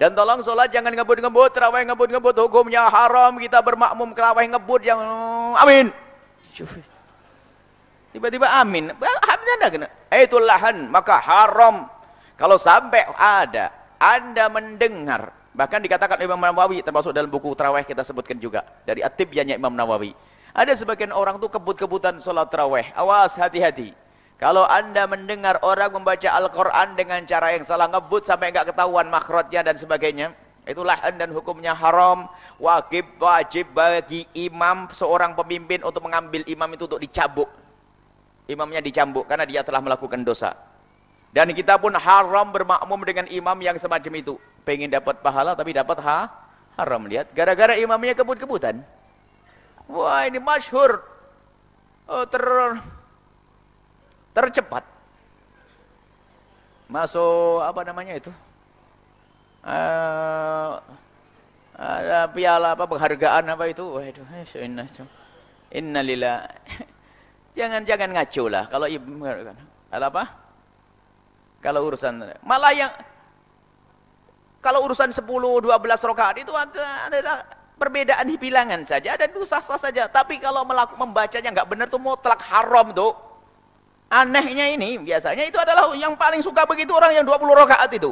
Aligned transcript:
Dan 0.00 0.16
tolong 0.16 0.40
sholat 0.40 0.72
jangan 0.72 0.96
ngebut-ngebut, 0.96 1.52
terawih 1.52 1.84
ngebut-ngebut, 1.84 2.32
hukumnya 2.40 2.88
haram, 2.88 3.36
kita 3.36 3.60
bermakmum 3.60 4.16
terawih 4.16 4.48
ngebut 4.48 4.80
yang 4.80 4.96
amin. 5.60 5.92
Tiba-tiba 8.08 8.48
amin. 8.48 8.96
Amin 8.96 9.48
anda 9.60 9.68
kena. 9.68 9.88
Itu 10.08 10.40
lahan, 10.40 10.88
maka 10.88 11.20
haram. 11.20 11.84
Kalau 12.40 12.56
sampai 12.56 13.04
ada, 13.12 13.68
anda 14.00 14.48
mendengar. 14.48 15.36
Bahkan 15.52 15.84
dikatakan 15.84 16.16
Imam 16.24 16.40
Nawawi, 16.40 16.80
termasuk 16.80 17.12
dalam 17.12 17.28
buku 17.28 17.52
terawih 17.52 17.84
kita 17.84 18.00
sebutkan 18.00 18.40
juga. 18.40 18.64
Dari 18.88 19.04
atibiyahnya 19.04 19.60
Imam 19.60 19.76
Nawawi. 19.76 20.16
Ada 20.56 20.80
sebagian 20.80 21.12
orang 21.12 21.36
tuh 21.36 21.52
kebut-kebutan 21.52 22.16
sholat 22.24 22.48
terawih. 22.48 22.88
Awas, 22.96 23.36
hati-hati. 23.36 23.92
Kalau 24.40 24.64
anda 24.64 25.04
mendengar 25.04 25.60
orang 25.60 25.92
membaca 25.92 26.24
Al-Quran 26.32 26.96
dengan 26.96 27.20
cara 27.28 27.52
yang 27.52 27.60
salah 27.60 27.92
ngebut 27.92 28.24
sampai 28.24 28.48
enggak 28.48 28.72
ketahuan 28.72 29.12
makhrajnya 29.12 29.60
dan 29.68 29.76
sebagainya. 29.76 30.32
Itulah 30.64 30.96
dan 31.12 31.28
hukumnya 31.36 31.76
haram. 31.76 32.24
Wajib, 32.56 33.20
wajib 33.20 33.68
bagi 33.76 34.24
imam 34.32 34.88
seorang 34.96 35.36
pemimpin 35.36 35.84
untuk 35.84 36.08
mengambil 36.08 36.40
imam 36.48 36.72
itu 36.72 36.88
untuk 36.88 37.04
dicabuk. 37.04 37.52
Imamnya 38.48 38.80
dicambuk 38.80 39.28
karena 39.28 39.44
dia 39.44 39.60
telah 39.60 39.84
melakukan 39.84 40.24
dosa. 40.24 40.56
Dan 41.36 41.52
kita 41.52 41.76
pun 41.76 41.92
haram 41.92 42.48
bermakmum 42.48 43.00
dengan 43.04 43.28
imam 43.28 43.60
yang 43.60 43.76
semacam 43.76 44.24
itu. 44.24 44.34
Pengen 44.64 44.88
dapat 44.88 45.20
pahala 45.20 45.52
tapi 45.52 45.76
dapat 45.76 46.00
ha? 46.00 46.32
haram. 46.80 47.04
Lihat, 47.04 47.36
gara-gara 47.36 47.76
imamnya 47.76 48.16
kebut-kebutan. 48.16 48.80
Wah 49.84 50.24
ini 50.24 50.40
masyhur. 50.40 51.04
Oh, 52.08 52.24
ter 52.24 52.40
tercepat. 54.34 54.84
Masuk 56.90 57.62
apa 57.62 57.80
namanya 57.86 58.18
itu? 58.18 58.32
Uh, 59.60 60.80
ada 61.76 62.26
piala 62.32 62.74
apa 62.74 62.84
penghargaan 62.84 63.44
apa 63.46 63.64
itu? 63.70 63.84
Waduh 63.86 64.26
inna 64.58 64.84
innalillah 65.70 66.50
jangan 67.58 67.86
jangan 67.86 68.10
ngaco 68.10 68.44
lah 68.50 68.64
kalau 68.66 68.86
ibu 68.90 69.06
ada 69.90 70.06
apa? 70.10 70.24
Kalau 71.60 71.80
urusan 71.86 72.24
malah 72.42 72.72
yang 72.72 72.90
kalau 74.60 74.84
urusan 74.84 75.12
10 75.12 75.24
12 75.24 75.72
rakaat 75.80 76.36
itu 76.40 76.52
ada 76.52 77.08
adalah 77.08 77.36
perbedaan 77.80 78.28
bilangan 78.36 78.84
saja 78.84 79.16
dan 79.16 79.32
itu 79.32 79.44
sah-sah 79.48 79.80
saja. 79.80 80.04
Tapi 80.08 80.36
kalau 80.36 80.64
melakukan 80.68 81.00
membacanya 81.00 81.48
nggak 81.52 81.68
benar 81.68 81.86
tuh 81.88 82.00
mutlak 82.00 82.40
haram 82.44 82.92
tuh 82.92 83.16
Anehnya 84.10 84.66
ini, 84.74 84.98
biasanya 84.98 85.46
itu 85.46 85.54
adalah 85.54 85.94
yang 85.94 86.18
paling 86.18 86.42
suka 86.42 86.66
begitu 86.66 86.90
orang 86.90 87.14
yang 87.14 87.22
20 87.22 87.46
rakaat 87.54 87.94
itu. 87.94 88.10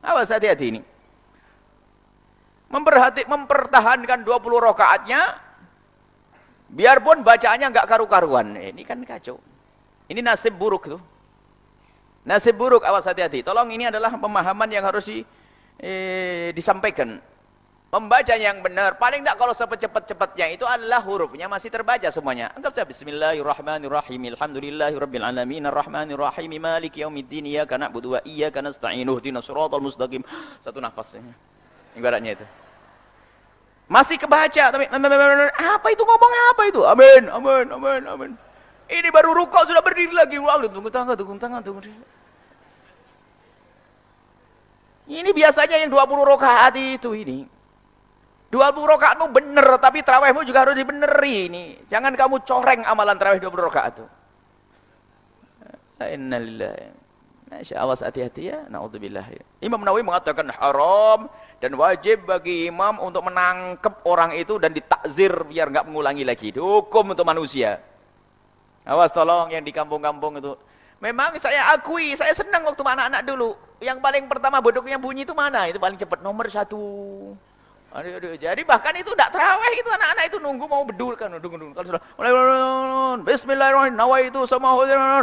Awas 0.00 0.32
hati-hati 0.32 0.72
ini. 0.72 0.80
Memperhati, 2.72 3.28
mempertahankan 3.28 4.24
20 4.24 4.56
rakaatnya, 4.56 5.36
biarpun 6.72 7.20
bacaannya 7.20 7.76
nggak 7.76 7.84
karu-karuan. 7.84 8.56
Eh, 8.56 8.72
ini 8.72 8.88
kan 8.88 8.96
kacau. 9.04 9.36
Ini 10.08 10.24
nasib 10.24 10.56
buruk 10.56 10.88
tuh. 10.88 11.02
Nasib 12.24 12.56
buruk, 12.56 12.80
awas 12.80 13.04
hati-hati. 13.04 13.44
Tolong 13.44 13.68
ini 13.68 13.92
adalah 13.92 14.16
pemahaman 14.16 14.72
yang 14.72 14.88
harus 14.88 15.12
di, 15.12 15.20
eh, 15.76 16.56
disampaikan. 16.56 17.20
Membaca 17.96 18.36
yang 18.36 18.60
benar, 18.60 19.00
paling 19.00 19.24
tidak 19.24 19.40
kalau 19.40 19.56
secepat-cepatnya 19.56 20.52
itu 20.52 20.68
adalah 20.68 21.00
hurufnya 21.00 21.48
masih 21.48 21.72
terbaca 21.72 22.04
semuanya. 22.12 22.52
Anggap 22.52 22.76
saja 22.76 22.84
Bismillahirrahmanirrahim. 22.84 24.36
Alhamdulillahirabbil 24.36 25.24
alamin 25.24 25.64
arrahmanirrahim 25.64 26.60
maliki 26.60 27.00
yaumiddin 27.00 27.48
iyyaka 27.48 27.80
na'budu 27.80 28.12
wa 28.12 28.20
iyyaka 28.20 28.60
nasta'in 28.60 29.08
ihdinas 29.08 29.48
siratal 29.48 29.80
mustaqim. 29.80 30.20
Satu 30.60 30.76
nafasnya. 30.76 31.32
Ibaratnya 31.96 32.36
itu. 32.36 32.44
Masih 33.88 34.20
kebaca 34.20 34.64
tapi 34.76 34.84
apa 35.56 35.88
itu 35.88 36.02
ngomong 36.04 36.32
apa 36.52 36.62
itu? 36.68 36.84
Amin, 36.84 37.32
amin, 37.32 37.66
amin, 37.80 38.02
amin. 38.12 38.30
Ini 38.92 39.08
baru 39.08 39.32
rukuk 39.32 39.72
sudah 39.72 39.80
berdiri 39.80 40.12
lagi. 40.12 40.36
Wah, 40.36 40.60
tunggu 40.68 40.92
tangan, 40.92 41.16
tunggu 41.16 41.40
tangan, 41.40 41.64
tunggu. 41.64 41.88
Ini 45.08 45.32
biasanya 45.32 45.80
yang 45.80 45.88
20 45.88 46.28
rakaat 46.28 46.76
itu 46.76 47.16
ini. 47.16 47.55
Dua 48.56 48.72
puluh 48.72 48.96
rakaatmu 48.96 49.36
bener, 49.36 49.68
tapi 49.76 50.00
terawihmu 50.00 50.40
juga 50.48 50.64
harus 50.64 50.72
dibeneri 50.72 51.36
ini. 51.44 51.64
Jangan 51.92 52.16
kamu 52.16 52.40
coreng 52.48 52.88
amalan 52.88 53.20
terawih 53.20 53.36
dua 53.36 53.52
puluh 53.52 53.68
rakaat 53.68 54.00
itu. 54.00 54.06
Innalillahi. 56.00 56.88
Masya 57.52 57.76
Allah 57.84 58.00
hati-hati 58.00 58.48
ya. 58.48 58.64
Na'udzubillah. 58.72 59.28
Imam 59.60 59.84
Nawawi 59.84 60.00
mengatakan 60.00 60.48
haram 60.56 61.28
dan 61.60 61.76
wajib 61.76 62.24
bagi 62.24 62.72
imam 62.72 62.96
untuk 62.96 63.28
menangkap 63.28 64.00
orang 64.08 64.32
itu 64.32 64.56
dan 64.56 64.72
ditakzir 64.72 65.44
biar 65.44 65.68
nggak 65.68 65.84
mengulangi 65.92 66.24
lagi. 66.24 66.48
Hukum 66.56 67.12
untuk 67.12 67.28
manusia. 67.28 67.76
Awas 68.88 69.12
tolong 69.12 69.52
yang 69.52 69.62
di 69.68 69.70
kampung-kampung 69.70 70.40
itu. 70.40 70.56
Memang 70.96 71.36
saya 71.36 71.76
akui, 71.76 72.16
saya 72.16 72.32
senang 72.32 72.64
waktu 72.64 72.80
anak-anak 72.80 73.20
dulu. 73.20 73.52
Yang 73.84 74.00
paling 74.00 74.24
pertama 74.32 74.64
bodoknya 74.64 74.96
bunyi 74.96 75.28
itu 75.28 75.36
mana? 75.36 75.68
Itu 75.68 75.76
paling 75.76 76.00
cepat 76.00 76.24
nomor 76.24 76.48
satu. 76.48 76.82
Jadi 78.36 78.62
bahkan 78.68 78.92
itu 78.92 79.08
tidak 79.16 79.32
terawih 79.32 79.72
itu 79.80 79.88
anak-anak 79.88 80.24
itu 80.28 80.36
nunggu 80.36 80.64
mau 80.68 80.84
bedul 80.84 81.16
kan, 81.16 81.32
nunggu 81.32 81.56
nunggu. 81.56 81.72
Kalau 81.72 81.86
sudah 81.88 82.02
Bismillahirrahmanirrahim, 83.24 83.96
nawa 83.96 84.16
itu 84.20 84.40
sama 84.44 84.76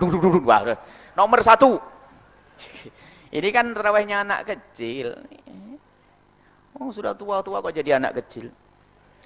dung 0.00 0.08
dung 0.16 0.40
dung 0.40 0.46
Nomor 1.12 1.40
satu. 1.44 1.76
Ini 3.36 3.48
kan 3.50 3.74
terawihnya 3.74 4.24
anak 4.24 4.40
kecil. 4.46 5.18
Oh 6.78 6.90
sudah 6.90 7.12
tua-tua 7.14 7.60
kok 7.60 7.74
jadi 7.74 7.98
anak 7.98 8.22
kecil. 8.22 8.50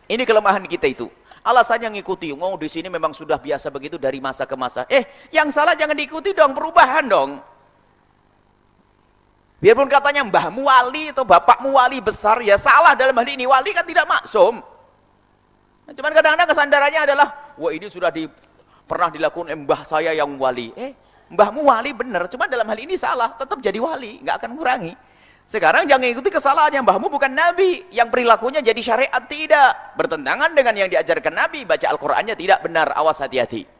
Ini 0.08 0.24
kelemahan 0.24 0.64
kita 0.64 0.88
itu. 0.88 1.06
Alasannya 1.44 1.96
ngikuti, 1.96 2.32
oh 2.34 2.56
di 2.60 2.68
sini 2.68 2.92
memang 2.92 3.16
sudah 3.16 3.40
biasa 3.40 3.72
begitu 3.72 3.96
dari 3.96 4.20
masa 4.20 4.44
ke 4.44 4.56
masa. 4.56 4.84
Eh, 4.88 5.28
yang 5.32 5.48
salah 5.48 5.72
jangan 5.72 5.96
diikuti 5.96 6.36
dong, 6.36 6.52
perubahan 6.52 7.08
dong. 7.08 7.40
Biarpun 9.58 9.90
katanya 9.90 10.22
mbahmu 10.22 10.70
wali 10.70 11.10
atau 11.10 11.26
bapakmu 11.26 11.74
wali 11.74 11.98
besar, 11.98 12.38
ya 12.46 12.54
salah 12.54 12.94
dalam 12.94 13.14
hal 13.18 13.26
ini. 13.26 13.42
Wali 13.42 13.74
kan 13.74 13.82
tidak 13.82 14.06
maksum. 14.06 14.62
Nah, 15.82 15.92
cuman 15.98 16.12
kadang-kadang 16.14 16.46
kesandarannya 16.46 17.00
adalah, 17.10 17.56
wah 17.58 17.74
ini 17.74 17.90
sudah 17.90 18.14
di, 18.14 18.30
pernah 18.86 19.10
dilakukan 19.10 19.50
mbah 19.66 19.82
saya 19.82 20.14
yang 20.14 20.30
wali. 20.38 20.70
Eh, 20.78 20.94
mbahmu 21.34 21.66
wali 21.66 21.90
benar, 21.90 22.30
cuma 22.30 22.46
dalam 22.46 22.70
hal 22.70 22.78
ini 22.78 22.94
salah, 22.94 23.34
tetap 23.34 23.58
jadi 23.58 23.82
wali, 23.82 24.22
nggak 24.22 24.36
akan 24.46 24.50
kurangi. 24.54 24.92
Sekarang 25.48 25.88
jangan 25.88 26.06
ikuti 26.06 26.28
kesalahannya, 26.28 26.84
mbahmu 26.84 27.08
bukan 27.08 27.32
nabi, 27.32 27.82
yang 27.90 28.12
perilakunya 28.12 28.60
jadi 28.62 28.78
syariat 28.84 29.22
tidak, 29.26 29.96
bertentangan 29.98 30.54
dengan 30.54 30.76
yang 30.76 30.88
diajarkan 30.92 31.34
nabi, 31.34 31.64
baca 31.64 31.88
Al-Qur'annya 31.88 32.36
tidak 32.36 32.62
benar, 32.62 32.92
awas 32.92 33.18
hati-hati. 33.18 33.77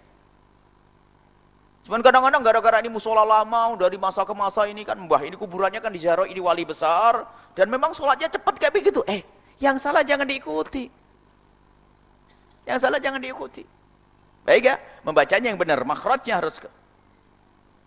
Cuman 1.88 2.04
kadang-kadang 2.04 2.44
gara-gara 2.44 2.84
ini 2.84 2.92
musola 2.92 3.24
lama, 3.24 3.72
dari 3.80 3.96
masa 3.96 4.20
ke 4.20 4.36
masa 4.36 4.68
ini 4.68 4.84
kan, 4.84 5.00
mbah 5.00 5.24
ini 5.24 5.40
kuburannya 5.40 5.80
kan 5.80 5.88
di 5.88 5.96
Jaro 5.96 6.28
ini 6.28 6.36
wali 6.36 6.68
besar, 6.68 7.24
dan 7.56 7.72
memang 7.72 7.96
sholatnya 7.96 8.28
cepat 8.28 8.60
kayak 8.60 8.76
begitu. 8.76 9.00
Eh, 9.08 9.24
yang 9.56 9.80
salah 9.80 10.04
jangan 10.04 10.28
diikuti. 10.28 10.92
Yang 12.68 12.78
salah 12.84 13.00
jangan 13.00 13.24
diikuti. 13.24 13.64
Baik 14.44 14.68
ya, 14.68 14.76
membacanya 15.00 15.48
yang 15.48 15.56
benar, 15.56 15.80
makhrajnya 15.80 16.36
harus 16.36 16.60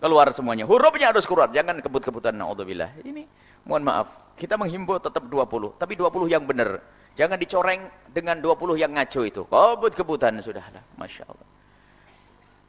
keluar 0.02 0.34
semuanya. 0.34 0.66
Hurufnya 0.66 1.14
harus 1.14 1.30
keluar, 1.30 1.54
jangan 1.54 1.78
kebut-kebutan. 1.78 2.34
Na'udzubillah. 2.42 3.06
Ini, 3.06 3.30
mohon 3.70 3.86
maaf, 3.86 4.34
kita 4.34 4.58
menghimbau 4.58 4.98
tetap 4.98 5.30
20, 5.30 5.78
tapi 5.78 5.94
20 5.94 6.26
yang 6.26 6.42
benar. 6.50 6.82
Jangan 7.14 7.38
dicoreng 7.38 7.86
dengan 8.10 8.42
20 8.42 8.82
yang 8.82 8.98
ngaco 8.98 9.22
itu. 9.30 9.46
Kebut-kebutan, 9.46 10.42
sudahlah. 10.42 10.82
Masya 10.97 11.30
Allah. 11.30 11.47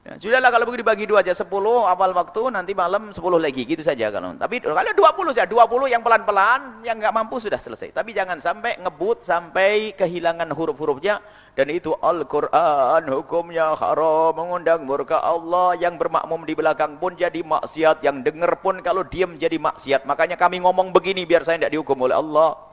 Ya, 0.02 0.18
sudahlah 0.18 0.50
kalau 0.50 0.66
begitu 0.66 0.82
dibagi 0.82 1.06
dua 1.06 1.22
aja 1.22 1.30
10 1.30 1.46
awal 1.62 2.10
waktu 2.10 2.50
nanti 2.50 2.74
malam 2.74 3.14
10 3.14 3.22
lagi 3.38 3.62
gitu 3.62 3.86
saja 3.86 4.10
kalau. 4.10 4.34
Tapi 4.34 4.58
kalau 4.58 4.74
20 4.74 5.30
saja 5.30 5.46
20 5.46 5.94
yang 5.94 6.02
pelan-pelan 6.02 6.82
yang 6.82 6.98
nggak 6.98 7.14
mampu 7.14 7.38
sudah 7.38 7.54
selesai. 7.54 7.94
Tapi 7.94 8.10
jangan 8.10 8.42
sampai 8.42 8.82
ngebut 8.82 9.22
sampai 9.22 9.94
kehilangan 9.94 10.50
huruf-hurufnya 10.58 11.22
dan 11.54 11.70
itu 11.70 11.94
Al-Qur'an 12.02 13.06
hukumnya 13.14 13.78
haram 13.78 14.34
mengundang 14.34 14.82
murka 14.82 15.22
Allah 15.22 15.78
yang 15.78 15.94
bermakmum 15.94 16.50
di 16.50 16.58
belakang 16.58 16.98
pun 16.98 17.14
jadi 17.14 17.38
maksiat 17.38 18.02
yang 18.02 18.26
dengar 18.26 18.58
pun 18.58 18.82
kalau 18.82 19.06
diam 19.06 19.38
jadi 19.38 19.54
maksiat. 19.54 20.02
Makanya 20.02 20.34
kami 20.34 20.66
ngomong 20.66 20.90
begini 20.90 21.22
biar 21.22 21.46
saya 21.46 21.62
tidak 21.62 21.78
dihukum 21.78 22.10
oleh 22.10 22.18
Allah. 22.18 22.71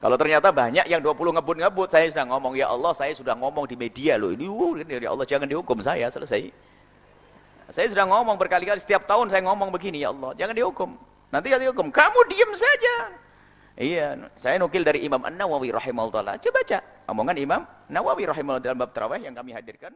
Kalau 0.00 0.16
ternyata 0.16 0.48
banyak 0.48 0.88
yang 0.88 1.04
20 1.04 1.36
ngebut-ngebut, 1.36 1.92
saya 1.92 2.08
sudah 2.08 2.24
ngomong, 2.24 2.56
ya 2.56 2.72
Allah 2.72 2.96
saya 2.96 3.12
sudah 3.12 3.36
ngomong 3.36 3.68
di 3.68 3.76
media 3.76 4.16
loh, 4.16 4.32
ini 4.32 4.48
uh, 4.48 4.80
ya 4.96 5.12
Allah 5.12 5.28
jangan 5.28 5.44
dihukum 5.44 5.76
saya, 5.84 6.08
selesai. 6.08 6.48
Saya 7.68 7.86
sudah 7.92 8.08
ngomong 8.08 8.40
berkali-kali, 8.40 8.80
setiap 8.80 9.04
tahun 9.04 9.28
saya 9.28 9.44
ngomong 9.44 9.68
begini, 9.68 10.00
ya 10.00 10.08
Allah 10.08 10.32
jangan 10.40 10.56
dihukum. 10.56 10.96
Nanti 11.28 11.52
ya 11.52 11.60
dihukum, 11.60 11.92
kamu 11.92 12.20
diam 12.32 12.50
saja. 12.56 12.96
Iya, 13.76 14.28
saya 14.40 14.56
nukil 14.56 14.88
dari 14.88 15.04
Imam 15.04 15.20
An-Nawawi 15.20 15.68
rahimahullah. 15.68 16.40
Coba 16.40 16.52
baca 16.64 16.78
omongan 17.12 17.36
Imam 17.36 17.60
Nawawi 17.92 18.24
rahimahullah 18.24 18.64
dalam 18.64 18.80
bab 18.80 18.96
terawih 18.96 19.20
yang 19.20 19.36
kami 19.36 19.52
hadirkan. 19.52 19.92